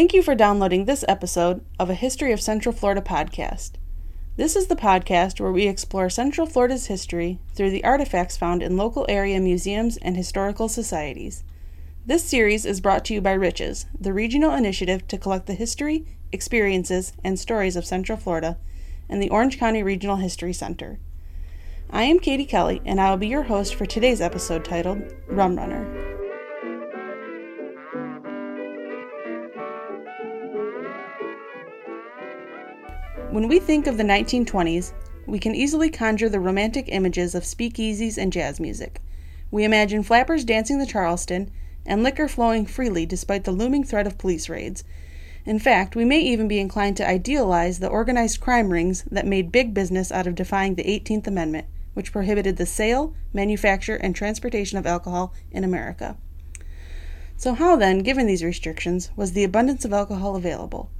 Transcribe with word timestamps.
Thank 0.00 0.14
you 0.14 0.22
for 0.22 0.34
downloading 0.34 0.86
this 0.86 1.04
episode 1.08 1.62
of 1.78 1.90
a 1.90 1.94
History 1.94 2.32
of 2.32 2.40
Central 2.40 2.74
Florida 2.74 3.02
podcast. 3.02 3.72
This 4.38 4.56
is 4.56 4.68
the 4.68 4.74
podcast 4.74 5.38
where 5.38 5.52
we 5.52 5.68
explore 5.68 6.08
Central 6.08 6.46
Florida's 6.46 6.86
history 6.86 7.38
through 7.52 7.70
the 7.70 7.84
artifacts 7.84 8.34
found 8.34 8.62
in 8.62 8.78
local 8.78 9.04
area 9.10 9.38
museums 9.40 9.98
and 9.98 10.16
historical 10.16 10.70
societies. 10.70 11.44
This 12.06 12.24
series 12.24 12.64
is 12.64 12.80
brought 12.80 13.04
to 13.04 13.14
you 13.14 13.20
by 13.20 13.32
Riches, 13.32 13.84
the 14.00 14.14
regional 14.14 14.54
initiative 14.54 15.06
to 15.08 15.18
collect 15.18 15.44
the 15.44 15.52
history, 15.52 16.06
experiences, 16.32 17.12
and 17.22 17.38
stories 17.38 17.76
of 17.76 17.84
Central 17.84 18.16
Florida, 18.16 18.56
and 19.06 19.22
the 19.22 19.28
Orange 19.28 19.58
County 19.58 19.82
Regional 19.82 20.16
History 20.16 20.54
Center. 20.54 20.98
I 21.90 22.04
am 22.04 22.20
Katie 22.20 22.46
Kelly, 22.46 22.80
and 22.86 23.02
I 23.02 23.10
will 23.10 23.18
be 23.18 23.28
your 23.28 23.42
host 23.42 23.74
for 23.74 23.84
today's 23.84 24.22
episode 24.22 24.64
titled 24.64 25.12
Rum 25.28 25.56
Runner. 25.56 26.09
When 33.30 33.46
we 33.46 33.60
think 33.60 33.86
of 33.86 33.96
the 33.96 34.02
1920s, 34.02 34.92
we 35.24 35.38
can 35.38 35.54
easily 35.54 35.88
conjure 35.88 36.28
the 36.28 36.40
romantic 36.40 36.86
images 36.88 37.36
of 37.36 37.44
speakeasies 37.44 38.18
and 38.18 38.32
jazz 38.32 38.58
music. 38.58 39.00
We 39.52 39.62
imagine 39.62 40.02
flappers 40.02 40.44
dancing 40.44 40.80
the 40.80 40.86
Charleston 40.86 41.48
and 41.86 42.02
liquor 42.02 42.26
flowing 42.26 42.66
freely 42.66 43.06
despite 43.06 43.44
the 43.44 43.52
looming 43.52 43.84
threat 43.84 44.08
of 44.08 44.18
police 44.18 44.48
raids. 44.48 44.82
In 45.46 45.60
fact, 45.60 45.94
we 45.94 46.04
may 46.04 46.18
even 46.18 46.48
be 46.48 46.58
inclined 46.58 46.96
to 46.96 47.08
idealize 47.08 47.78
the 47.78 47.86
organized 47.86 48.40
crime 48.40 48.72
rings 48.72 49.04
that 49.12 49.28
made 49.28 49.52
big 49.52 49.72
business 49.74 50.10
out 50.10 50.26
of 50.26 50.34
defying 50.34 50.74
the 50.74 50.82
18th 50.82 51.28
Amendment, 51.28 51.68
which 51.94 52.10
prohibited 52.10 52.56
the 52.56 52.66
sale, 52.66 53.14
manufacture, 53.32 53.94
and 53.94 54.16
transportation 54.16 54.76
of 54.76 54.86
alcohol 54.86 55.32
in 55.52 55.62
America. 55.62 56.16
So, 57.36 57.54
how 57.54 57.76
then, 57.76 58.00
given 58.00 58.26
these 58.26 58.42
restrictions, 58.42 59.12
was 59.14 59.34
the 59.34 59.44
abundance 59.44 59.84
of 59.84 59.92
alcohol 59.92 60.34
available? 60.34 60.90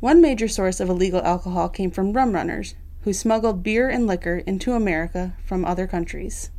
One 0.00 0.20
major 0.20 0.48
source 0.48 0.80
of 0.80 0.88
illegal 0.88 1.22
alcohol 1.22 1.68
came 1.68 1.90
from 1.90 2.12
rum 2.12 2.32
runners, 2.32 2.74
who 3.02 3.12
smuggled 3.12 3.62
beer 3.62 3.88
and 3.88 4.06
liquor 4.06 4.38
into 4.46 4.72
America 4.72 5.34
from 5.44 5.64
other 5.64 5.86
countries. 5.86 6.50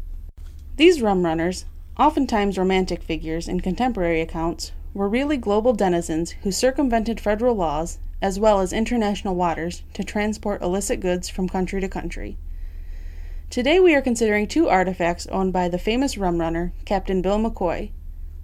These 0.77 1.01
rum 1.01 1.23
runners, 1.23 1.65
oftentimes 1.97 2.57
romantic 2.57 3.03
figures 3.03 3.47
in 3.47 3.61
contemporary 3.61 4.21
accounts, 4.21 4.71
were 4.93 5.09
really 5.09 5.37
global 5.37 5.73
denizens 5.73 6.31
who 6.43 6.51
circumvented 6.51 7.19
federal 7.19 7.55
laws 7.55 7.99
as 8.21 8.39
well 8.39 8.61
as 8.61 8.73
international 8.73 9.35
waters 9.35 9.83
to 9.93 10.03
transport 10.03 10.61
illicit 10.61 10.99
goods 10.99 11.29
from 11.29 11.49
country 11.49 11.81
to 11.81 11.87
country. 11.87 12.37
Today 13.49 13.79
we 13.79 13.93
are 13.93 14.01
considering 14.01 14.47
two 14.47 14.67
artifacts 14.69 15.27
owned 15.27 15.53
by 15.53 15.69
the 15.69 15.77
famous 15.77 16.17
rum 16.17 16.39
runner, 16.39 16.73
Captain 16.85 17.21
Bill 17.21 17.37
McCoy. 17.37 17.91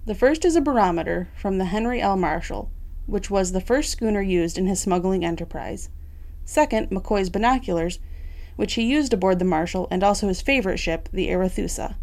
The 0.06 0.14
first 0.14 0.44
is 0.44 0.56
a 0.56 0.60
barometer 0.60 1.28
from 1.34 1.58
the 1.58 1.66
Henry 1.66 2.00
L. 2.00 2.16
Marshall, 2.16 2.70
which 3.06 3.30
was 3.30 3.52
the 3.52 3.60
first 3.60 3.90
schooner 3.90 4.22
used 4.22 4.58
in 4.58 4.66
his 4.66 4.80
smuggling 4.80 5.24
enterprise. 5.24 5.88
Second, 6.44 6.90
McCoy's 6.90 7.30
binoculars, 7.30 7.98
which 8.56 8.74
he 8.74 8.82
used 8.82 9.12
aboard 9.12 9.38
the 9.38 9.44
Marshall 9.44 9.88
and 9.90 10.02
also 10.02 10.28
his 10.28 10.42
favorite 10.42 10.78
ship, 10.78 11.08
the 11.12 11.28
Arethusa. 11.28 11.94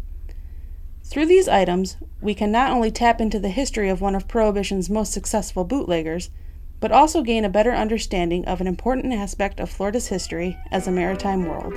Through 1.04 1.26
these 1.26 1.48
items, 1.48 1.96
we 2.20 2.34
can 2.34 2.52
not 2.52 2.70
only 2.70 2.90
tap 2.90 3.20
into 3.20 3.38
the 3.38 3.48
history 3.48 3.88
of 3.88 4.00
one 4.00 4.14
of 4.14 4.28
Prohibition's 4.28 4.90
most 4.90 5.12
successful 5.12 5.64
bootleggers, 5.64 6.30
but 6.78 6.92
also 6.92 7.22
gain 7.22 7.44
a 7.44 7.50
better 7.50 7.72
understanding 7.72 8.44
of 8.46 8.60
an 8.60 8.66
important 8.66 9.12
aspect 9.12 9.60
of 9.60 9.68
Florida's 9.68 10.08
history 10.08 10.56
as 10.70 10.86
a 10.86 10.92
maritime 10.92 11.44
world. 11.44 11.74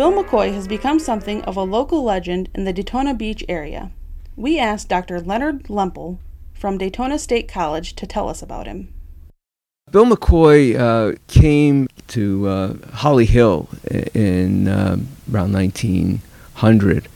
Bill 0.00 0.12
McCoy 0.12 0.54
has 0.54 0.66
become 0.66 0.98
something 0.98 1.42
of 1.42 1.58
a 1.58 1.62
local 1.62 2.02
legend 2.02 2.48
in 2.54 2.64
the 2.64 2.72
Daytona 2.72 3.12
Beach 3.12 3.44
area. 3.50 3.90
We 4.34 4.58
asked 4.58 4.88
Dr. 4.88 5.20
Leonard 5.20 5.64
Lempel 5.64 6.16
from 6.54 6.78
Daytona 6.78 7.18
State 7.18 7.48
College 7.48 7.94
to 7.96 8.06
tell 8.06 8.30
us 8.30 8.40
about 8.40 8.66
him. 8.66 8.94
Bill 9.90 10.06
McCoy 10.06 10.74
uh, 10.74 11.18
came 11.26 11.86
to 12.08 12.48
uh, 12.48 12.74
Holly 12.94 13.26
Hill 13.26 13.68
in 14.14 14.68
uh, 14.68 14.96
around 15.30 15.52
1900 15.52 17.08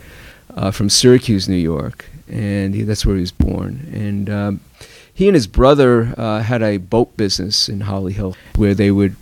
uh, 0.54 0.70
from 0.70 0.90
Syracuse, 0.90 1.48
New 1.48 1.56
York, 1.56 2.04
and 2.28 2.74
he, 2.74 2.82
that's 2.82 3.06
where 3.06 3.16
he 3.16 3.22
was 3.22 3.32
born. 3.32 3.88
And 3.94 4.28
um, 4.28 4.60
he 5.10 5.26
and 5.26 5.34
his 5.34 5.46
brother 5.46 6.12
uh, 6.18 6.42
had 6.42 6.62
a 6.62 6.76
boat 6.76 7.16
business 7.16 7.66
in 7.66 7.80
Holly 7.80 8.12
Hill 8.12 8.36
where 8.56 8.74
they 8.74 8.90
would 8.90 9.16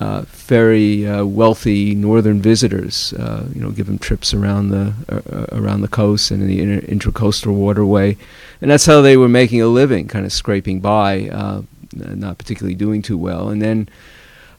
uh, 0.00 0.22
very 0.28 1.06
uh, 1.06 1.24
wealthy 1.24 1.94
northern 1.94 2.40
visitors. 2.40 3.12
Uh, 3.14 3.46
you 3.52 3.60
know, 3.60 3.70
give 3.70 3.86
them 3.86 3.98
trips 3.98 4.32
around 4.32 4.68
the 4.68 4.92
uh, 5.08 5.46
around 5.58 5.80
the 5.80 5.88
coast 5.88 6.30
and 6.30 6.42
in 6.42 6.48
the 6.48 6.60
inter- 6.60 6.86
intracoastal 6.86 7.52
waterway, 7.52 8.16
and 8.60 8.70
that's 8.70 8.86
how 8.86 9.00
they 9.00 9.16
were 9.16 9.28
making 9.28 9.60
a 9.60 9.66
living, 9.66 10.06
kind 10.06 10.24
of 10.24 10.32
scraping 10.32 10.80
by, 10.80 11.28
uh, 11.28 11.62
not 11.92 12.38
particularly 12.38 12.76
doing 12.76 13.02
too 13.02 13.18
well. 13.18 13.48
And 13.48 13.60
then, 13.60 13.88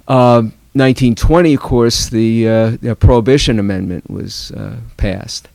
1920, 0.07 1.49
um, 1.49 1.55
of 1.55 1.61
course, 1.61 2.09
the, 2.09 2.43
the 2.81 2.95
Prohibition 2.95 3.59
Amendment 3.59 4.09
was 4.09 4.51
passed, 4.97 5.47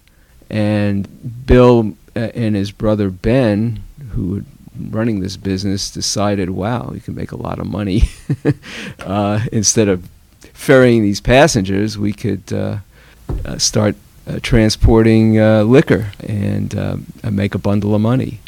and 0.48 1.46
Bill 1.46 1.94
and 2.14 2.56
his 2.56 2.70
brother 2.70 3.10
Ben, 3.10 3.82
who 4.12 4.44
running 4.90 5.20
this 5.20 5.36
business 5.36 5.90
decided, 5.90 6.50
wow, 6.50 6.90
you 6.92 7.00
can 7.00 7.14
make 7.14 7.32
a 7.32 7.36
lot 7.36 7.58
of 7.58 7.66
money. 7.66 8.04
uh, 9.00 9.40
instead 9.52 9.88
of 9.88 10.08
ferrying 10.52 11.02
these 11.02 11.20
passengers, 11.20 11.98
we 11.98 12.12
could 12.12 12.52
uh, 12.52 12.78
uh, 13.44 13.58
start 13.58 13.96
uh, 14.26 14.38
transporting 14.42 15.38
uh, 15.38 15.62
liquor 15.64 16.12
and 16.20 16.74
uh, 16.74 16.96
make 17.30 17.54
a 17.54 17.58
bundle 17.58 17.94
of 17.94 18.00
money. 18.00 18.40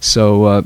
So, 0.00 0.64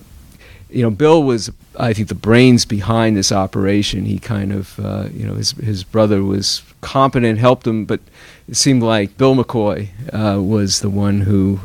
you 0.69 0.83
know, 0.83 0.91
Bill 0.91 1.23
was, 1.23 1.51
I 1.79 1.95
think, 1.95 2.09
the 2.09 2.15
brains 2.15 2.67
behind 2.67 3.17
this 3.17 3.33
operation. 3.33 4.05
He 4.05 4.19
kind 4.19 4.53
of, 4.53 4.79
you 5.15 5.27
know, 5.27 5.35
his 5.35 5.53
his 5.53 5.85
brother 5.85 6.23
was 6.23 6.63
competent, 6.83 7.39
helped 7.39 7.67
him, 7.67 7.87
but 7.87 8.01
it 8.47 8.57
seemed 8.57 8.83
like 8.83 9.17
Bill 9.17 9.35
McCoy 9.35 9.89
was 10.13 10.81
the 10.81 10.91
one 10.91 11.23
who 11.23 11.61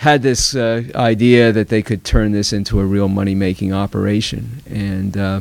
had 0.00 0.22
this 0.22 0.56
uh, 0.56 0.82
idea 0.94 1.52
that 1.52 1.68
they 1.68 1.82
could 1.82 2.02
turn 2.02 2.32
this 2.32 2.54
into 2.54 2.80
a 2.80 2.86
real 2.86 3.06
money 3.06 3.34
making 3.34 3.70
operation. 3.70 4.62
And 4.66 5.14
uh, 5.14 5.40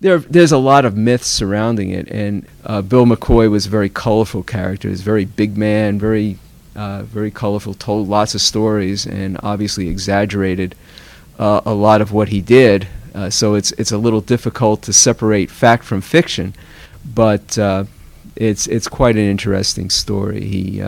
there, 0.00 0.18
there's 0.18 0.50
a 0.50 0.58
lot 0.58 0.84
of 0.84 0.96
myths 0.96 1.28
surrounding 1.28 1.90
it. 1.90 2.08
And 2.08 2.48
uh, 2.64 2.82
Bill 2.82 3.06
McCoy 3.06 3.48
was 3.48 3.66
a 3.66 3.68
very 3.68 3.88
colorful 3.88 4.42
character. 4.42 4.88
He's 4.88 5.02
a 5.02 5.04
very 5.04 5.24
big 5.24 5.56
man, 5.56 6.00
very, 6.00 6.36
uh, 6.74 7.04
very 7.04 7.30
colorful, 7.30 7.74
told 7.74 8.08
lots 8.08 8.34
of 8.34 8.40
stories, 8.40 9.06
and 9.06 9.38
obviously 9.44 9.86
exaggerated 9.86 10.74
uh, 11.38 11.60
a 11.64 11.72
lot 11.72 12.00
of 12.00 12.10
what 12.10 12.30
he 12.30 12.40
did. 12.40 12.88
Uh, 13.14 13.30
so 13.30 13.54
it's, 13.54 13.70
it's 13.78 13.92
a 13.92 13.98
little 13.98 14.20
difficult 14.20 14.82
to 14.82 14.92
separate 14.92 15.48
fact 15.48 15.84
from 15.84 16.00
fiction. 16.00 16.56
But 17.04 17.56
it's, 18.34 18.66
it's 18.66 18.88
quite 18.88 19.14
an 19.14 19.30
interesting 19.30 19.90
story. 19.90 20.44
He 20.44 20.82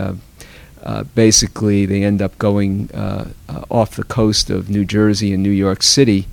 uh, 0.83 1.03
basically 1.03 1.85
they 1.85 2.03
end 2.03 2.21
up 2.21 2.37
going 2.37 2.89
uh, 2.93 3.29
uh, 3.47 3.63
off 3.69 3.95
the 3.95 4.03
coast 4.03 4.49
of 4.49 4.69
New 4.69 4.85
Jersey 4.85 5.33
and 5.33 5.43
New 5.43 5.49
York 5.49 5.83
City 5.83 6.27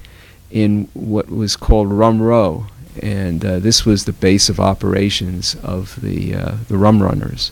in 0.51 0.89
what 0.95 1.29
was 1.29 1.57
called 1.57 1.93
Rum 1.93 2.23
Row, 2.23 2.67
and 3.03 3.45
uh, 3.45 3.59
this 3.59 3.85
was 3.85 4.05
the 4.05 4.13
base 4.13 4.49
of 4.49 4.61
operations 4.61 5.57
of 5.63 6.01
the 6.01 6.35
uh, 6.35 6.57
the 6.69 6.79
rum 6.79 7.03
runners 7.03 7.51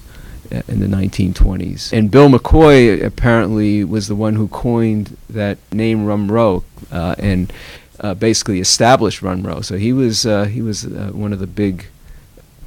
in 0.68 0.78
the 0.78 0.86
1920s. 0.86 1.92
And 1.92 2.10
Bill 2.10 2.28
McCoy 2.28 3.02
apparently 3.02 3.82
was 3.82 4.06
the 4.06 4.14
one 4.14 4.36
who 4.36 4.46
coined 4.46 5.16
that 5.28 5.58
name 5.72 6.06
Rum 6.06 6.30
Row 6.30 6.62
and 6.92 7.52
basically 8.18 8.60
established 8.60 9.20
Rum 9.20 9.42
Row. 9.42 9.62
So 9.62 9.78
he 9.78 9.92
was 9.92 10.22
he 10.22 10.62
was 10.62 10.86
one 10.86 11.32
of 11.32 11.40
the 11.40 11.48
big 11.48 11.86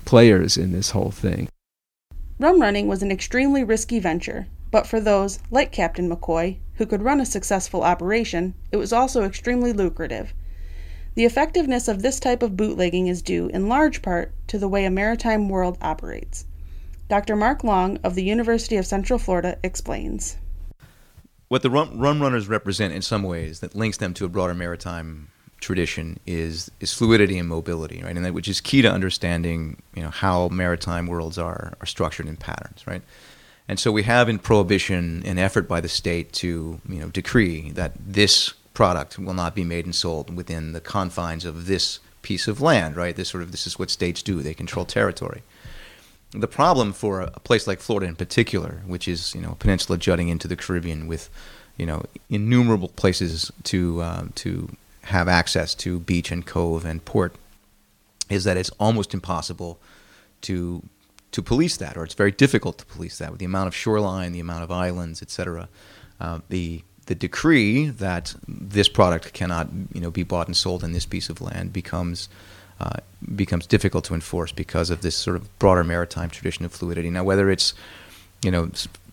players 0.03 0.57
in 0.57 0.73
this 0.73 0.91
whole 0.91 1.11
thing. 1.11 1.47
Rum 2.39 2.61
running 2.61 2.87
was 2.87 3.01
an 3.01 3.11
extremely 3.11 3.63
risky 3.63 3.99
venture, 3.99 4.47
but 4.69 4.85
for 4.85 4.99
those, 4.99 5.39
like 5.49 5.71
Captain 5.71 6.07
McCoy, 6.07 6.57
who 6.75 6.85
could 6.85 7.01
run 7.01 7.19
a 7.19 7.25
successful 7.25 7.81
operation, 7.81 8.53
it 8.71 8.77
was 8.77 8.93
also 8.93 9.23
extremely 9.23 9.73
lucrative. 9.73 10.33
The 11.15 11.25
effectiveness 11.25 11.87
of 11.87 12.03
this 12.03 12.19
type 12.19 12.43
of 12.43 12.55
bootlegging 12.55 13.07
is 13.07 13.23
due, 13.23 13.47
in 13.47 13.67
large 13.67 14.03
part, 14.03 14.31
to 14.49 14.59
the 14.59 14.67
way 14.67 14.85
a 14.85 14.91
maritime 14.91 15.49
world 15.49 15.79
operates. 15.81 16.45
Dr. 17.09 17.35
Mark 17.35 17.63
Long 17.63 17.97
of 18.03 18.13
the 18.13 18.23
University 18.23 18.75
of 18.75 18.85
Central 18.85 19.17
Florida 19.17 19.57
explains. 19.63 20.37
What 21.47 21.63
the 21.63 21.71
rum, 21.71 21.99
rum 21.99 22.21
runners 22.21 22.47
represent 22.47 22.93
in 22.93 23.01
some 23.01 23.23
ways 23.23 23.61
that 23.61 23.73
links 23.73 23.97
them 23.97 24.13
to 24.13 24.25
a 24.25 24.29
broader 24.29 24.53
maritime 24.53 25.29
tradition 25.59 26.19
is 26.25 26.69
is 26.79 26.93
fluidity 26.93 27.37
and 27.37 27.49
mobility, 27.49 28.01
right? 28.03 28.15
And 28.15 28.25
that 28.25 28.33
which 28.33 28.47
is 28.47 28.61
key 28.61 28.81
to 28.81 28.91
understanding, 28.91 29.81
you 29.95 30.03
know, 30.03 30.09
how 30.09 30.47
maritime 30.49 31.07
worlds 31.07 31.37
are 31.37 31.73
are 31.81 31.85
structured 31.85 32.27
in 32.27 32.37
patterns, 32.37 32.85
right? 32.85 33.01
And 33.67 33.79
so 33.79 33.91
we 33.91 34.03
have 34.03 34.29
in 34.29 34.39
prohibition 34.39 35.23
an 35.25 35.37
effort 35.37 35.67
by 35.67 35.81
the 35.81 35.89
state 35.89 36.31
to, 36.33 36.79
you 36.87 36.99
know, 36.99 37.09
decree 37.09 37.71
that 37.71 37.93
this 37.99 38.53
product 38.73 39.19
will 39.19 39.33
not 39.33 39.55
be 39.55 39.63
made 39.63 39.85
and 39.85 39.93
sold 39.93 40.33
within 40.35 40.71
the 40.71 40.79
confines 40.79 41.43
of 41.43 41.65
this 41.65 41.99
piece 42.21 42.47
of 42.47 42.61
land, 42.61 42.95
right? 42.95 43.15
This 43.15 43.29
sort 43.29 43.43
of 43.43 43.51
this 43.51 43.67
is 43.67 43.79
what 43.79 43.89
states 43.89 44.21
do; 44.21 44.41
they 44.41 44.53
control 44.53 44.85
territory. 44.85 45.41
The 46.31 46.47
problem 46.47 46.93
for 46.93 47.21
a, 47.21 47.31
place 47.31 47.67
like 47.67 47.79
Florida 47.79 48.07
in 48.07 48.15
particular, 48.15 48.81
which 48.85 49.07
is 49.07 49.33
you 49.33 49.41
know 49.41 49.51
a 49.51 49.55
peninsula 49.55 49.97
jutting 49.97 50.29
into 50.29 50.47
the 50.47 50.55
Caribbean 50.55 51.07
with 51.07 51.29
you 51.77 51.85
know 51.85 52.03
innumerable 52.29 52.89
places 52.89 53.51
to 53.63 54.01
uh, 54.01 54.25
to 54.35 54.69
have 55.07 55.27
access 55.27 55.73
to 55.75 55.99
beach 55.99 56.31
and 56.31 56.45
cove 56.45 56.85
and 56.85 57.03
port, 57.03 57.35
is 58.29 58.43
that 58.43 58.57
it's 58.57 58.69
almost 58.79 59.13
impossible 59.13 59.79
to 60.41 60.83
to 61.31 61.41
police 61.41 61.77
that, 61.77 61.97
or 61.97 62.03
it's 62.03 62.13
very 62.13 62.31
difficult 62.31 62.77
to 62.77 62.85
police 62.85 63.17
that 63.17 63.31
with 63.31 63.39
the 63.39 63.45
amount 63.45 63.67
of 63.67 63.75
shoreline, 63.75 64.31
the 64.31 64.39
amount 64.39 64.63
of 64.63 64.71
islands, 64.71 65.21
etc. 65.21 65.67
Uh, 66.19 66.39
the 66.49 66.83
the 67.07 67.15
decree 67.15 67.87
that 67.87 68.35
this 68.47 68.89
product 68.89 69.33
cannot 69.33 69.67
you 69.93 70.01
know 70.01 70.11
be 70.11 70.23
bought 70.23 70.47
and 70.47 70.55
sold 70.55 70.83
in 70.83 70.91
this 70.93 71.05
piece 71.05 71.29
of 71.29 71.41
land 71.41 71.73
becomes 71.73 72.29
uh, 72.79 72.97
becomes 73.35 73.65
difficult 73.65 74.03
to 74.05 74.13
enforce 74.13 74.51
because 74.51 74.89
of 74.89 75.01
this 75.01 75.15
sort 75.15 75.35
of 75.35 75.59
broader 75.59 75.83
maritime 75.83 76.29
tradition 76.29 76.65
of 76.65 76.71
fluidity. 76.71 77.09
Now, 77.09 77.23
whether 77.23 77.49
it's 77.49 77.73
you 78.43 78.51
know 78.51 78.69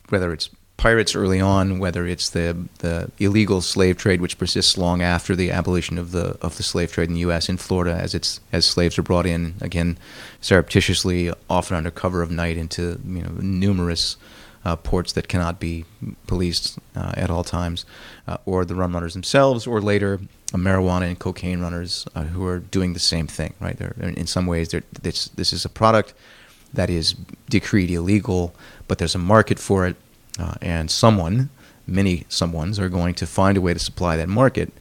whether 0.08 0.32
it's 0.32 0.50
pirates 0.76 1.14
early 1.14 1.40
on, 1.40 1.78
whether 1.78 2.06
it's 2.06 2.28
the 2.30 2.56
the 2.78 3.10
illegal 3.18 3.60
slave 3.60 3.96
trade 3.96 4.20
which 4.20 4.38
persists 4.38 4.76
long 4.76 5.02
after 5.02 5.36
the 5.36 5.50
abolition 5.50 5.98
of 5.98 6.10
the 6.12 6.36
of 6.40 6.56
the 6.56 6.62
slave 6.62 6.92
trade 6.92 7.08
in 7.08 7.14
the 7.14 7.20
U.S. 7.20 7.48
in 7.48 7.56
Florida, 7.56 7.94
as 7.94 8.14
it's 8.14 8.40
as 8.52 8.64
slaves 8.64 8.98
are 8.98 9.02
brought 9.02 9.26
in 9.26 9.54
again 9.60 9.98
surreptitiously, 10.40 11.32
often 11.48 11.76
under 11.76 11.90
cover 11.90 12.22
of 12.22 12.30
night, 12.30 12.56
into 12.56 13.00
you 13.06 13.22
know 13.22 13.32
numerous 13.40 14.16
uh, 14.64 14.76
ports 14.76 15.12
that 15.12 15.28
cannot 15.28 15.60
be 15.60 15.84
policed 16.26 16.78
uh, 16.96 17.12
at 17.16 17.30
all 17.30 17.44
times, 17.44 17.84
uh, 18.26 18.38
or 18.44 18.64
the 18.64 18.74
rum 18.74 18.94
runners 18.94 19.14
themselves, 19.14 19.66
or 19.66 19.80
later 19.80 20.20
marijuana 20.48 21.08
and 21.08 21.18
cocaine 21.18 21.60
runners 21.60 22.06
uh, 22.14 22.22
who 22.24 22.46
are 22.46 22.58
doing 22.58 22.92
the 22.92 23.00
same 23.00 23.26
thing. 23.26 23.54
Right? 23.60 23.76
They're, 23.76 23.94
in 23.98 24.26
some 24.26 24.46
ways, 24.46 24.68
this 25.02 25.28
this 25.28 25.52
is 25.52 25.64
a 25.64 25.68
product 25.68 26.14
that 26.72 26.90
is 26.90 27.14
decreed 27.48 27.90
illegal, 27.90 28.54
but 28.88 28.98
there's 28.98 29.14
a 29.14 29.18
market 29.18 29.58
for 29.58 29.86
it 29.86 29.96
uh, 30.38 30.54
and 30.60 30.90
someone, 30.90 31.50
many 31.86 32.20
someones, 32.28 32.78
are 32.78 32.88
going 32.88 33.14
to 33.14 33.26
find 33.26 33.56
a 33.56 33.60
way 33.60 33.72
to 33.72 33.78
supply 33.78 34.16
that 34.16 34.28
market. 34.28 34.72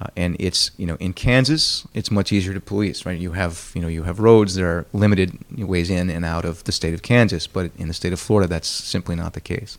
Uh, 0.00 0.06
and 0.16 0.36
it's 0.38 0.70
you 0.76 0.86
know 0.86 0.96
in 1.00 1.12
Kansas 1.12 1.84
it's 1.92 2.08
much 2.08 2.30
easier 2.30 2.54
to 2.54 2.60
police 2.60 3.04
right? 3.04 3.18
You 3.18 3.32
have 3.32 3.72
you 3.74 3.82
know 3.82 3.88
you 3.88 4.04
have 4.04 4.20
roads 4.20 4.54
that 4.54 4.62
are 4.62 4.86
limited 4.92 5.36
ways 5.58 5.90
in 5.90 6.08
and 6.08 6.24
out 6.24 6.44
of 6.44 6.62
the 6.64 6.72
state 6.72 6.94
of 6.94 7.02
Kansas 7.02 7.48
but 7.48 7.72
in 7.76 7.88
the 7.88 7.94
state 7.94 8.12
of 8.12 8.20
Florida 8.20 8.46
that's 8.46 8.68
simply 8.68 9.16
not 9.16 9.32
the 9.32 9.40
case. 9.40 9.76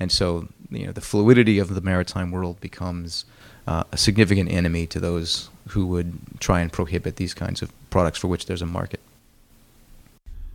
And 0.00 0.10
so 0.10 0.48
you 0.68 0.86
know 0.86 0.92
the 0.92 1.00
fluidity 1.00 1.60
of 1.60 1.74
the 1.74 1.80
maritime 1.80 2.32
world 2.32 2.60
becomes 2.60 3.24
uh, 3.68 3.84
a 3.92 3.96
significant 3.96 4.50
enemy 4.50 4.84
to 4.88 4.98
those 4.98 5.48
who 5.68 5.86
would 5.86 6.18
try 6.40 6.60
and 6.60 6.72
prohibit 6.72 7.14
these 7.14 7.32
kinds 7.32 7.62
of 7.62 7.70
products 7.88 8.18
for 8.18 8.26
which 8.26 8.46
there's 8.46 8.62
a 8.62 8.66
market 8.66 8.98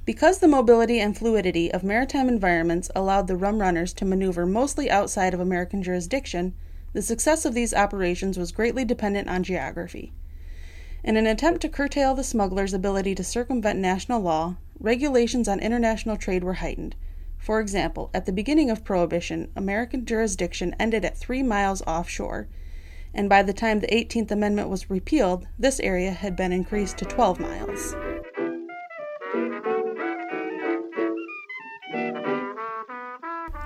because 0.08 0.40
the 0.40 0.48
mobility 0.48 1.02
and 1.02 1.18
fluidity 1.18 1.70
of 1.70 1.84
maritime 1.84 2.30
environments 2.30 2.90
allowed 2.96 3.28
the 3.28 3.36
rum 3.36 3.60
runners 3.60 3.92
to 3.92 4.06
maneuver 4.06 4.46
mostly 4.46 4.90
outside 4.90 5.34
of 5.34 5.40
American 5.42 5.84
jurisdiction, 5.84 6.54
the 6.94 7.02
success 7.02 7.44
of 7.44 7.54
these 7.54 7.74
operations 7.74 8.38
was 8.38 8.54
greatly 8.54 8.86
dependent 8.86 9.28
on 9.28 9.44
geography. 9.44 10.14
In 11.04 11.18
an 11.18 11.28
attempt 11.28 11.60
to 11.64 11.70
curtail 11.70 12.16
the 12.16 12.24
smugglers' 12.24 12.74
ability 12.74 13.16
to 13.16 13.24
circumvent 13.24 13.80
national 13.80 14.22
law, 14.22 14.56
regulations 14.80 15.50
on 15.50 15.60
international 15.60 16.16
trade 16.16 16.44
were 16.44 16.54
heightened. 16.54 16.96
For 17.38 17.60
example, 17.60 18.10
at 18.14 18.26
the 18.26 18.32
beginning 18.32 18.70
of 18.70 18.86
Prohibition, 18.86 19.52
American 19.58 20.06
jurisdiction 20.06 20.74
ended 20.80 21.04
at 21.04 21.18
three 21.18 21.44
miles 21.44 21.82
offshore, 21.82 22.48
and 23.14 23.28
by 23.28 23.44
the 23.44 23.52
time 23.52 23.82
the 23.82 23.88
18th 23.88 24.32
Amendment 24.32 24.70
was 24.70 24.90
repealed, 24.90 25.48
this 25.60 25.82
area 25.82 26.12
had 26.12 26.38
been 26.38 26.54
increased 26.54 26.98
to 27.00 27.06
12 27.06 27.42
miles. 27.42 27.94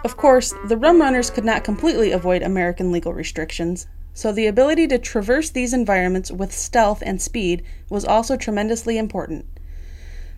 Of 0.03 0.18
course, 0.18 0.53
the 0.65 0.77
rum 0.77 1.00
runners 1.00 1.30
could 1.30 1.45
not 1.45 1.63
completely 1.63 2.12
avoid 2.12 2.42
American 2.42 2.92
legal 2.92 3.13
restrictions, 3.13 3.86
so 4.15 4.31
the 4.31 4.48
ability 4.48 4.88
to 4.88 4.98
traverse 4.98 5.51
these 5.51 5.74
environments 5.74 6.31
with 6.31 6.51
stealth 6.51 7.03
and 7.06 7.21
speed 7.21 7.62
was 7.88 8.03
also 8.03 8.36
tremendously 8.36 8.98
important. 8.98 9.45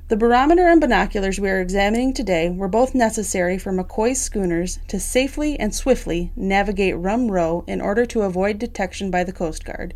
The 0.09 0.17
barometer 0.17 0.67
and 0.67 0.81
binoculars 0.81 1.39
we 1.39 1.49
are 1.49 1.61
examining 1.61 2.13
today 2.13 2.49
were 2.49 2.67
both 2.67 2.93
necessary 2.93 3.57
for 3.57 3.71
McCoy's 3.71 4.21
schooners 4.21 4.79
to 4.89 4.99
safely 4.99 5.57
and 5.57 5.73
swiftly 5.73 6.33
navigate 6.35 6.97
Rum 6.97 7.31
Row 7.31 7.63
in 7.65 7.79
order 7.79 8.05
to 8.07 8.23
avoid 8.23 8.59
detection 8.59 9.09
by 9.09 9.23
the 9.23 9.31
Coast 9.31 9.63
Guard. 9.63 9.93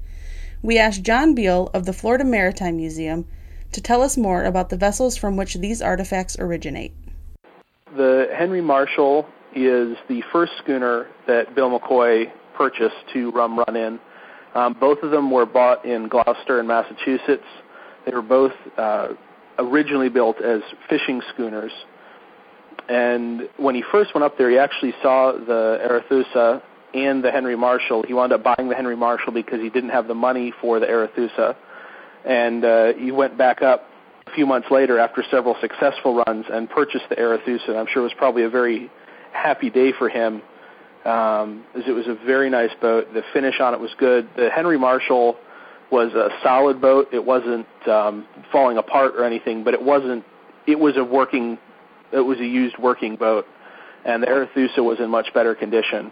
We 0.61 0.77
asked 0.77 1.03
John 1.03 1.35
Beale 1.35 1.69
of 1.73 1.85
the 1.85 1.93
Florida 1.93 2.23
Maritime 2.23 2.77
Museum 2.77 3.27
to 3.73 3.81
tell 3.81 4.01
us 4.01 4.15
more 4.15 4.45
about 4.45 4.69
the 4.69 4.77
vessels 4.77 5.17
from 5.17 5.35
which 5.35 5.55
these 5.55 5.81
artifacts 5.81 6.39
originate. 6.39 6.93
The 7.97 8.29
Henry 8.33 8.61
Marshall 8.61 9.27
is 9.55 9.97
the 10.07 10.21
first 10.31 10.51
schooner 10.63 11.07
that 11.27 11.55
Bill 11.55 11.77
McCoy 11.77 12.31
purchased 12.55 12.95
to 13.13 13.31
rum 13.31 13.57
run 13.57 13.75
in. 13.75 13.99
Um, 14.55 14.75
both 14.79 14.99
of 15.03 15.11
them 15.11 15.29
were 15.29 15.45
bought 15.45 15.85
in 15.85 16.07
Gloucester 16.07 16.59
and 16.59 16.67
Massachusetts. 16.67 17.45
They 18.05 18.11
were 18.11 18.21
both 18.21 18.53
uh, 18.77 19.09
originally 19.59 20.09
built 20.09 20.41
as 20.41 20.61
fishing 20.89 21.21
schooners. 21.33 21.71
And 22.89 23.49
when 23.57 23.75
he 23.75 23.83
first 23.91 24.13
went 24.13 24.23
up 24.23 24.37
there, 24.37 24.49
he 24.49 24.57
actually 24.57 24.93
saw 25.01 25.33
the 25.33 25.79
Arethusa 26.11 26.61
and 26.93 27.23
the 27.23 27.31
Henry 27.31 27.55
Marshall. 27.55 28.03
He 28.03 28.13
wound 28.13 28.31
up 28.31 28.43
buying 28.43 28.69
the 28.69 28.75
Henry 28.75 28.95
Marshall 28.95 29.33
because 29.33 29.59
he 29.59 29.69
didn't 29.69 29.89
have 29.89 30.07
the 30.07 30.15
money 30.15 30.53
for 30.61 30.79
the 30.79 30.85
Arethusa. 30.85 31.55
And 32.25 32.63
uh, 32.63 32.93
he 32.93 33.11
went 33.11 33.37
back 33.37 33.61
up 33.61 33.89
a 34.25 34.31
few 34.31 34.45
months 34.45 34.69
later 34.71 34.99
after 34.99 35.23
several 35.29 35.55
successful 35.61 36.23
runs 36.25 36.45
and 36.49 36.69
purchased 36.69 37.05
the 37.09 37.15
Arethusa. 37.15 37.77
I'm 37.77 37.87
sure 37.87 38.01
it 38.01 38.05
was 38.05 38.13
probably 38.17 38.43
a 38.43 38.49
very 38.49 38.89
happy 39.33 39.69
day 39.69 39.93
for 39.97 40.09
him 40.09 40.41
um, 41.07 41.63
as 41.73 41.83
it 41.87 41.91
was 41.91 42.05
a 42.07 42.15
very 42.25 42.49
nice 42.49 42.71
boat. 42.81 43.13
The 43.13 43.23
finish 43.33 43.59
on 43.59 43.73
it 43.73 43.79
was 43.79 43.91
good. 43.97 44.27
The 44.35 44.49
Henry 44.49 44.77
Marshall 44.77 45.37
was 45.89 46.13
a 46.13 46.29
solid 46.43 46.81
boat. 46.81 47.07
It 47.13 47.23
wasn't 47.23 47.67
um, 47.87 48.27
falling 48.51 48.77
apart 48.77 49.15
or 49.15 49.23
anything, 49.23 49.63
but 49.63 49.73
it 49.73 49.81
wasn't. 49.81 50.25
It 50.67 50.77
was 50.77 50.97
a 50.97 51.03
working. 51.03 51.57
It 52.11 52.19
was 52.19 52.39
a 52.39 52.45
used 52.45 52.77
working 52.77 53.15
boat, 53.15 53.45
and 54.05 54.21
the 54.21 54.27
Arethusa 54.27 54.83
was 54.83 54.99
in 54.99 55.09
much 55.09 55.33
better 55.33 55.55
condition. 55.55 56.11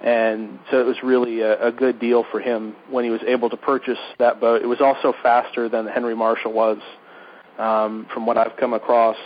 And 0.00 0.58
so 0.70 0.80
it 0.80 0.86
was 0.86 0.96
really 1.02 1.40
a, 1.40 1.66
a 1.66 1.72
good 1.72 2.00
deal 2.00 2.24
for 2.30 2.40
him 2.40 2.74
when 2.88 3.04
he 3.04 3.10
was 3.10 3.20
able 3.26 3.50
to 3.50 3.56
purchase 3.56 3.98
that 4.18 4.40
boat. 4.40 4.62
It 4.62 4.66
was 4.66 4.80
also 4.80 5.12
faster 5.22 5.68
than 5.68 5.84
the 5.84 5.90
Henry 5.90 6.14
Marshall 6.14 6.52
was, 6.52 6.78
um, 7.58 8.06
from 8.14 8.24
what 8.24 8.38
I've 8.38 8.56
come 8.56 8.72
across. 8.72 9.16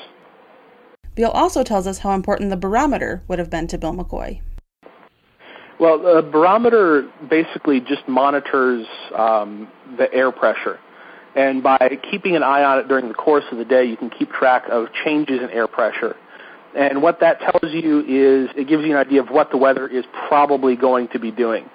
Beale 1.14 1.30
also 1.30 1.62
tells 1.62 1.86
us 1.86 1.98
how 1.98 2.12
important 2.12 2.50
the 2.50 2.56
barometer 2.56 3.22
would 3.28 3.38
have 3.38 3.50
been 3.50 3.68
to 3.68 3.78
Bill 3.78 3.92
McCoy. 3.92 4.40
Well, 5.78 5.98
the 5.98 6.22
barometer 6.22 7.10
basically 7.28 7.80
just 7.80 8.06
monitors 8.08 8.86
um, 9.16 9.68
the 9.98 10.12
air 10.12 10.30
pressure. 10.32 10.78
And 11.36 11.62
by 11.62 11.98
keeping 12.10 12.36
an 12.36 12.42
eye 12.42 12.62
on 12.62 12.78
it 12.78 12.88
during 12.88 13.08
the 13.08 13.14
course 13.14 13.44
of 13.50 13.58
the 13.58 13.64
day, 13.64 13.84
you 13.84 13.96
can 13.96 14.08
keep 14.08 14.30
track 14.30 14.64
of 14.70 14.86
changes 15.04 15.40
in 15.42 15.50
air 15.50 15.66
pressure. 15.66 16.14
And 16.76 17.02
what 17.02 17.20
that 17.20 17.40
tells 17.40 17.72
you 17.72 18.00
is 18.00 18.50
it 18.56 18.68
gives 18.68 18.84
you 18.84 18.90
an 18.90 18.96
idea 18.96 19.20
of 19.20 19.28
what 19.28 19.50
the 19.50 19.56
weather 19.56 19.86
is 19.88 20.04
probably 20.28 20.76
going 20.76 21.08
to 21.08 21.18
be 21.18 21.30
doing. 21.30 21.68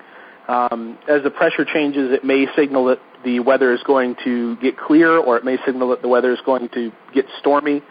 Um, 0.48 0.98
as 1.08 1.24
the 1.24 1.30
pressure 1.30 1.66
changes, 1.66 2.12
it 2.12 2.24
may 2.24 2.48
signal 2.56 2.86
that 2.86 3.00
the 3.24 3.40
weather 3.40 3.74
is 3.74 3.82
going 3.84 4.16
to 4.24 4.56
get 4.58 4.78
clear, 4.78 5.18
or 5.18 5.38
it 5.38 5.46
may 5.46 5.58
signal 5.66 5.90
that 5.90 6.02
the 6.02 6.08
weather 6.08 6.32
is 6.34 6.40
going 6.46 6.70
to 6.70 6.92
get 7.14 7.26
stormy 7.40 7.82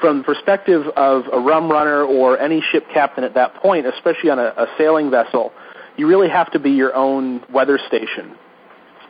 from 0.00 0.18
the 0.18 0.24
perspective 0.24 0.86
of 0.96 1.24
a 1.32 1.38
rum 1.38 1.70
runner 1.70 2.02
or 2.04 2.38
any 2.38 2.60
ship 2.60 2.84
captain 2.92 3.24
at 3.24 3.34
that 3.34 3.54
point, 3.54 3.86
especially 3.86 4.30
on 4.30 4.38
a, 4.38 4.54
a 4.56 4.66
sailing 4.76 5.10
vessel, 5.10 5.52
you 5.96 6.06
really 6.06 6.28
have 6.28 6.50
to 6.52 6.58
be 6.58 6.70
your 6.70 6.94
own 6.94 7.42
weather 7.52 7.78
station. 7.86 8.36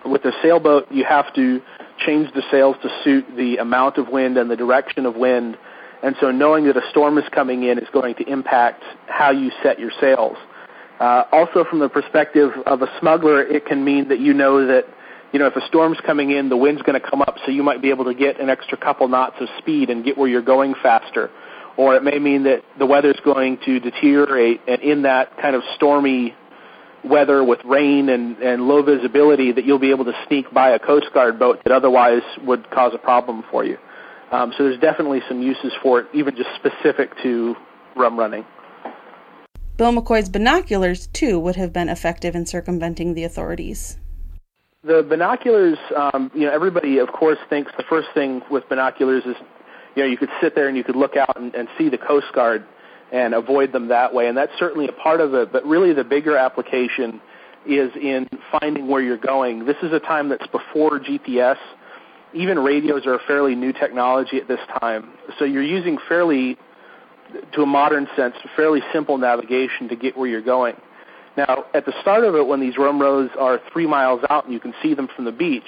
With 0.05 0.25
a 0.25 0.33
sailboat, 0.43 0.91
you 0.91 1.05
have 1.05 1.33
to 1.35 1.61
change 1.99 2.33
the 2.35 2.43
sails 2.51 2.77
to 2.83 2.89
suit 3.05 3.25
the 3.37 3.57
amount 3.59 3.99
of 3.99 4.09
wind 4.09 4.39
and 4.39 4.51
the 4.51 4.57
direction 4.57 5.05
of 5.05 5.17
wind. 5.17 5.59
And 6.03 6.17
so 6.21 6.31
knowing 6.31 6.65
that 6.67 6.77
a 6.77 6.91
storm 6.91 7.19
is 7.19 7.25
coming 7.31 7.65
in 7.65 7.79
is 7.79 7.89
going 7.93 8.15
to 8.17 8.25
impact 8.31 8.83
how 9.07 9.31
you 9.31 9.51
set 9.63 9.79
your 9.79 9.91
sails. 10.01 10.37
Uh, 11.01 11.25
also 11.33 11.65
from 11.65 11.81
the 11.81 11.89
perspective 11.89 12.51
of 12.67 12.83
a 12.83 12.89
smuggler, 12.99 13.43
it 13.43 13.67
can 13.67 13.85
mean 13.85 14.09
that 14.09 14.21
you 14.21 14.33
know 14.33 14.67
that 14.67 14.85
you 15.33 15.39
know, 15.39 15.47
if 15.47 15.57
a 15.57 15.67
storm's 15.67 15.99
coming 16.07 16.31
in, 16.31 16.49
the 16.49 16.57
wind's 16.57 16.83
going 16.83 17.01
to 17.01 17.07
come 17.07 17.21
up, 17.23 17.37
so 17.45 17.51
you 17.51 17.63
might 17.63 17.83
be 17.83 17.91
able 17.91 18.07
to 18.07 18.15
get 18.15 18.41
an 18.41 18.49
extra 18.49 18.79
couple 18.79 19.09
knots 19.09 19.37
of 19.41 19.49
speed 19.59 19.91
and 19.91 20.05
get 20.05 20.17
where 20.17 20.29
you're 20.29 20.43
going 20.43 20.75
faster. 20.83 21.31
Or 21.77 21.95
it 21.95 22.03
may 22.03 22.19
mean 22.19 22.45
that 22.45 22.63
the 22.79 22.87
weather's 22.87 23.21
going 23.25 23.59
to 23.67 23.79
deteriorate, 23.79 24.61
and 24.67 24.81
in 24.83 25.03
that 25.03 25.37
kind 25.41 25.55
of 25.55 25.63
stormy 25.77 26.35
weather 27.05 27.45
with 27.45 27.61
rain 27.65 28.09
and, 28.09 28.39
and 28.39 28.67
low 28.67 28.83
visibility, 28.83 29.53
that 29.53 29.65
you'll 29.65 29.79
be 29.79 29.91
able 29.91 30.05
to 30.07 30.15
sneak 30.27 30.53
by 30.53 30.71
a 30.71 30.79
Coast 30.79 31.07
Guard 31.15 31.39
boat 31.39 31.61
that 31.65 31.73
otherwise 31.73 32.23
would 32.45 32.69
cause 32.71 32.93
a 32.95 32.99
problem 32.99 33.45
for 33.51 33.65
you. 33.65 33.79
Um, 34.33 34.53
so 34.57 34.65
there's 34.65 34.81
definitely 34.81 35.21
some 35.29 35.41
uses 35.41 35.73
for 35.83 36.01
it, 36.01 36.07
even 36.13 36.37
just 36.37 36.51
specific 36.57 37.11
to 37.23 37.55
rum 37.97 38.19
running. 38.19 38.45
Bill 39.77 39.93
McCoy's 39.93 40.29
binoculars, 40.29 41.07
too, 41.13 41.39
would 41.39 41.55
have 41.57 41.73
been 41.73 41.89
effective 41.89 42.35
in 42.35 42.47
circumventing 42.47 43.15
the 43.15 43.25
authorities. 43.25 43.97
The 44.85 45.03
binoculars, 45.03 45.77
um, 45.97 46.31
you 46.35 46.43
know, 46.43 46.53
everybody 46.53 46.99
of 46.99 47.09
course 47.09 47.39
thinks 47.51 47.73
the 47.77 47.83
first 47.91 48.07
thing 48.15 48.43
with 48.49 48.69
binoculars 48.69 49.25
is, 49.27 49.35
you 49.97 50.05
know, 50.05 50.09
you 50.09 50.17
could 50.17 50.29
sit 50.41 50.55
there 50.55 50.69
and 50.69 50.77
you 50.77 50.85
could 50.85 50.95
look 50.95 51.17
out 51.17 51.37
and, 51.37 51.53
and 51.57 51.69
see 51.77 51.89
the 51.89 51.99
Coast 51.99 52.27
Guard 52.33 52.65
and 53.11 53.35
avoid 53.35 53.73
them 53.73 53.89
that 53.89 54.15
way. 54.15 54.29
And 54.29 54.37
that's 54.37 54.53
certainly 54.57 54.87
a 54.87 54.93
part 54.93 55.21
of 55.21 55.35
it. 55.35 55.51
But 55.51 55.67
really, 55.67 55.93
the 55.95 56.05
bigger 56.05 56.37
application 56.37 57.21
is 57.67 57.91
in 57.97 58.29
finding 58.53 58.87
where 58.87 59.03
you're 59.03 59.17
going. 59.17 59.67
This 59.67 59.77
is 59.83 59.93
a 59.93 59.99
time 59.99 60.29
that's 60.29 60.47
before 60.47 61.01
GPS. 61.01 61.57
Even 62.33 62.61
radios 62.61 63.05
are 63.05 63.15
a 63.15 63.21
fairly 63.27 63.57
new 63.57 63.73
technology 63.73 64.37
at 64.37 64.47
this 64.47 64.61
time. 64.81 65.11
So 65.41 65.45
you're 65.45 65.61
using 65.61 65.99
fairly, 66.09 66.57
to 67.55 67.63
a 67.63 67.67
modern 67.67 68.07
sense, 68.15 68.37
fairly 68.55 68.81
simple 68.93 69.19
navigation 69.19 69.89
to 69.89 69.97
get 69.97 70.17
where 70.17 70.29
you're 70.29 70.41
going. 70.41 70.77
Now, 71.39 71.67
at 71.73 71.87
the 71.87 71.93
start 72.03 72.25
of 72.25 72.35
it, 72.35 72.45
when 72.45 72.59
these 72.59 72.77
rum 72.77 73.01
rows 73.01 73.31
are 73.39 73.61
three 73.73 73.87
miles 73.87 74.21
out 74.29 74.47
and 74.47 74.53
you 74.53 74.59
can 74.59 74.75
see 74.83 74.93
them 74.93 75.07
from 75.15 75.25
the 75.25 75.31
beach, 75.31 75.63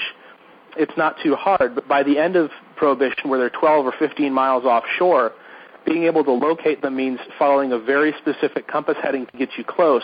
it's 0.76 0.92
not 0.96 1.14
too 1.22 1.36
hard. 1.36 1.76
But 1.76 1.86
by 1.86 2.02
the 2.02 2.18
end 2.18 2.34
of 2.34 2.50
Prohibition, 2.74 3.30
where 3.30 3.38
they're 3.38 3.50
12 3.50 3.86
or 3.86 3.92
15 3.96 4.32
miles 4.32 4.64
offshore, 4.64 5.30
being 5.86 6.04
able 6.04 6.24
to 6.24 6.32
locate 6.32 6.82
them 6.82 6.96
means 6.96 7.20
following 7.38 7.70
a 7.70 7.78
very 7.78 8.12
specific 8.18 8.66
compass 8.66 8.96
heading 9.00 9.26
to 9.26 9.36
get 9.38 9.50
you 9.56 9.62
close, 9.62 10.02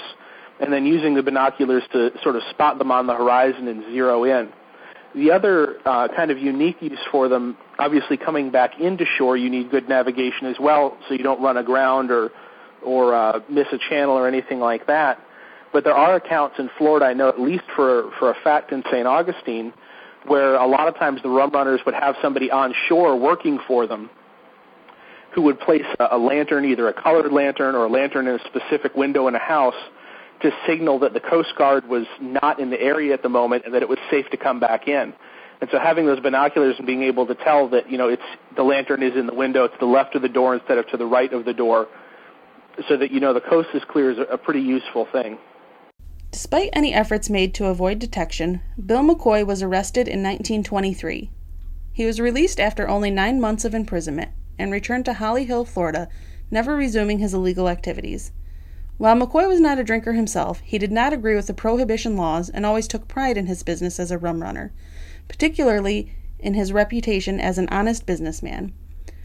and 0.61 0.73
then 0.73 0.87
using 0.87 1.15
the 1.15 1.23
binoculars 1.23 1.83
to 1.93 2.13
sort 2.23 2.37
of 2.37 2.43
spot 2.51 2.79
them 2.79 2.93
on 2.93 3.09
the 3.09 3.15
horizon 3.15 3.67
and 3.67 3.83
zero 3.87 4.23
in. 4.23 4.49
The 5.17 5.33
other 5.33 5.79
uh, 5.85 6.07
kind 6.15 6.31
of 6.31 6.39
unique 6.39 6.81
use 6.81 7.01
for 7.11 7.29
them, 7.29 7.57
obviously 7.81 8.17
coming 8.17 8.53
back 8.53 8.79
into 8.79 9.05
shore, 9.19 9.37
you 9.37 9.51
need 9.51 9.73
good 9.73 9.89
navigation 9.89 10.47
as 10.47 10.57
well, 10.61 10.97
so 11.09 11.15
you 11.15 11.25
don't 11.25 11.43
run 11.43 11.57
aground 11.57 12.13
or 12.13 12.31
or 12.85 13.17
uh, 13.17 13.41
miss 13.51 13.67
a 13.73 13.79
channel 13.89 14.15
or 14.15 14.29
anything 14.29 14.61
like 14.61 14.87
that. 14.87 15.19
But 15.77 15.85
there 15.85 15.95
are 15.95 16.17
accounts 16.17 16.59
in 16.59 16.71
Florida, 16.79 17.05
I 17.05 17.13
know 17.13 17.29
at 17.29 17.39
least 17.39 17.65
for 17.77 18.11
for 18.19 18.31
a 18.31 18.35
fact 18.43 18.73
in 18.73 18.83
St. 18.91 19.07
Augustine, 19.07 19.75
where 20.25 20.55
a 20.55 20.67
lot 20.67 20.89
of 20.89 20.97
times 20.97 21.21
the 21.23 21.29
rum 21.29 21.51
runners 21.51 21.83
would 21.85 21.95
have 21.95 22.15
somebody 22.23 22.51
on 22.51 22.73
shore 22.89 23.15
working 23.15 23.59
for 23.69 23.87
them 23.87 24.09
who 25.35 25.43
would 25.43 25.61
place 25.61 25.85
a, 26.01 26.07
a 26.13 26.17
lantern, 26.17 26.65
either 26.65 26.89
a 26.89 26.95
colored 26.95 27.31
lantern 27.31 27.75
or 27.75 27.85
a 27.85 27.89
lantern 27.91 28.27
in 28.27 28.37
a 28.37 28.45
specific 28.47 28.95
window 28.97 29.29
in 29.29 29.35
a 29.35 29.39
house 29.39 29.75
to 30.41 30.51
signal 30.67 30.99
that 31.01 31.13
the 31.13 31.21
Coast 31.21 31.53
Guard 31.59 31.87
was 31.87 32.07
not 32.23 32.59
in 32.59 32.71
the 32.71 32.81
area 32.81 33.13
at 33.13 33.23
the 33.23 33.29
moment 33.29 33.67
and 33.67 33.75
that 33.75 33.83
it 33.83 33.89
was 33.91 33.99
safe 34.11 34.25
to 34.31 34.39
come 34.39 34.59
back 34.59 34.89
in. 34.89 35.13
And 35.61 35.69
so 35.71 35.79
having 35.79 36.07
those 36.07 36.21
binoculars 36.21 36.77
and 36.79 36.87
being 36.87 37.03
able 37.03 37.27
to 37.27 37.35
tell 37.35 37.69
that, 37.69 37.91
you 37.91 37.99
know, 37.99 38.09
it's 38.09 38.23
the 38.57 38.63
lantern 38.63 39.03
is 39.03 39.15
in 39.15 39.27
the 39.27 39.35
window 39.35 39.69
to 39.69 39.77
the 39.79 39.85
left 39.85 40.15
of 40.15 40.23
the 40.23 40.31
door 40.31 40.55
instead 40.55 40.79
of 40.79 40.89
to 40.89 40.97
the 40.97 41.05
right 41.05 41.35
of 41.35 41.45
the 41.45 41.53
door 41.53 41.87
so 42.89 42.97
that 42.97 43.11
you 43.11 43.21
know 43.21 43.35
the 43.35 43.43
coast 43.43 43.69
is 43.75 43.83
clear 43.91 44.11
is 44.11 44.17
a, 44.17 44.23
a 44.23 44.39
pretty 44.39 44.61
useful 44.61 45.07
thing. 45.13 45.37
Despite 46.37 46.69
any 46.75 46.93
efforts 46.93 47.31
made 47.31 47.55
to 47.55 47.65
avoid 47.65 47.99
detection, 47.99 48.61
Bill 48.85 49.01
McCoy 49.03 49.43
was 49.43 49.63
arrested 49.63 50.07
in 50.07 50.23
1923. 50.23 51.31
He 51.95 52.05
was 52.05 52.21
released 52.21 52.61
after 52.61 52.87
only 52.87 53.11
nine 53.11 53.41
months 53.41 53.65
of 53.65 53.75
imprisonment 53.75 54.33
and 54.59 54.71
returned 54.71 55.07
to 55.07 55.15
Holly 55.15 55.47
Hill, 55.47 55.65
Florida, 55.65 56.09
never 56.51 56.77
resuming 56.77 57.21
his 57.21 57.33
illegal 57.33 57.71
activities. 57.71 58.33
While 58.99 59.17
McCoy 59.17 59.49
was 59.49 59.61
not 59.61 59.79
a 59.79 59.83
drinker 59.83 60.13
himself, 60.13 60.61
he 60.61 60.77
did 60.77 60.93
not 60.93 61.15
agree 61.15 61.35
with 61.35 61.47
the 61.47 61.55
prohibition 61.55 62.19
laws 62.19 62.51
and 62.51 62.67
always 62.67 62.87
took 62.87 63.09
pride 63.09 63.39
in 63.39 63.47
his 63.47 63.63
business 63.63 63.99
as 63.99 64.11
a 64.11 64.19
rum 64.19 64.43
runner, 64.43 64.75
particularly 65.29 66.13
in 66.39 66.53
his 66.53 66.71
reputation 66.71 67.41
as 67.41 67.57
an 67.57 67.67
honest 67.71 68.05
businessman. 68.05 68.75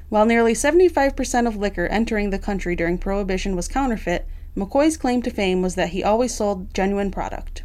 While 0.08 0.25
nearly 0.25 0.53
75% 0.53 1.46
of 1.46 1.58
liquor 1.58 1.88
entering 1.88 2.30
the 2.30 2.39
country 2.39 2.74
during 2.74 2.98
Prohibition 2.98 3.58
was 3.58 3.68
counterfeit, 3.68 4.25
McCoy's 4.55 4.98
claim 4.98 5.22
to 5.22 5.29
fame 5.29 5.62
was 5.62 5.75
that 5.75 5.89
he 5.89 6.03
always 6.03 6.34
sold 6.34 6.74
genuine 6.74 7.10
product. 7.10 7.63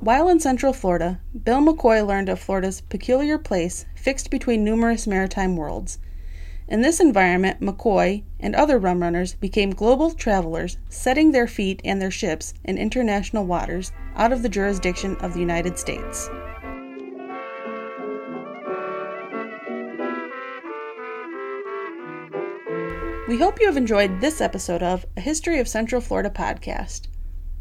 While 0.00 0.28
in 0.28 0.40
Central 0.40 0.72
Florida, 0.72 1.20
Bill 1.44 1.60
McCoy 1.60 2.04
learned 2.04 2.28
of 2.28 2.40
Florida's 2.40 2.80
peculiar 2.80 3.38
place 3.38 3.86
fixed 3.94 4.28
between 4.28 4.64
numerous 4.64 5.06
maritime 5.06 5.56
worlds. 5.56 5.98
In 6.66 6.82
this 6.82 7.00
environment, 7.00 7.60
McCoy 7.60 8.24
and 8.40 8.54
other 8.54 8.78
rum 8.78 9.00
runners 9.00 9.34
became 9.34 9.70
global 9.70 10.10
travelers, 10.10 10.76
setting 10.88 11.32
their 11.32 11.46
feet 11.46 11.80
and 11.84 12.02
their 12.02 12.10
ships 12.10 12.52
in 12.64 12.78
international 12.78 13.46
waters 13.46 13.92
out 14.16 14.32
of 14.32 14.42
the 14.42 14.48
jurisdiction 14.48 15.16
of 15.16 15.34
the 15.34 15.40
United 15.40 15.78
States. 15.78 16.28
We 23.28 23.36
hope 23.36 23.60
you 23.60 23.66
have 23.66 23.76
enjoyed 23.76 24.22
this 24.22 24.40
episode 24.40 24.82
of 24.82 25.04
A 25.14 25.20
History 25.20 25.58
of 25.58 25.68
Central 25.68 26.00
Florida 26.00 26.30
podcast. 26.30 27.08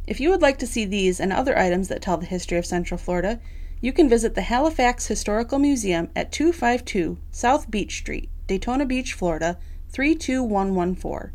If 0.07 0.21
you 0.21 0.29
would 0.29 0.41
like 0.41 0.57
to 0.59 0.65
see 0.65 0.85
these 0.85 1.19
and 1.19 1.33
other 1.33 1.59
items 1.59 1.89
that 1.89 2.01
tell 2.01 2.15
the 2.15 2.25
history 2.25 2.57
of 2.57 2.65
Central 2.65 2.97
Florida, 2.97 3.41
you 3.81 3.91
can 3.91 4.07
visit 4.07 4.33
the 4.33 4.43
Halifax 4.43 5.07
Historical 5.07 5.59
Museum 5.59 6.07
at 6.15 6.31
252 6.31 7.17
South 7.31 7.69
Beach 7.69 7.97
Street, 7.97 8.29
Daytona 8.47 8.85
Beach, 8.85 9.11
Florida 9.11 9.57
32114. 9.89 11.33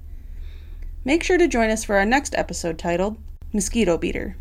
Make 1.05 1.23
sure 1.23 1.37
to 1.37 1.47
join 1.47 1.69
us 1.69 1.85
for 1.85 1.97
our 1.97 2.07
next 2.07 2.35
episode 2.35 2.79
titled 2.79 3.19
Mosquito 3.53 3.99
Beater. 3.99 4.39